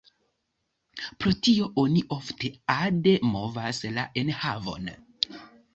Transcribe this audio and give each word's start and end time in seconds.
Pro 1.23 1.33
tio 1.47 1.67
oni 1.83 2.03
ofte 2.17 2.53
ade 2.79 3.15
movas 3.35 3.85
la 3.99 4.11
enhavon. 4.25 4.95